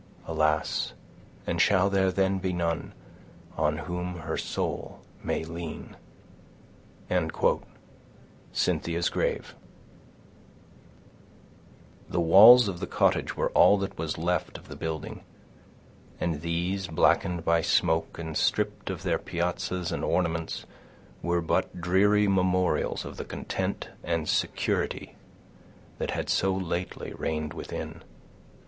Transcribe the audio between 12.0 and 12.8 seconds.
The walls of